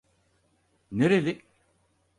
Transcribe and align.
Nereli? 0.91 1.41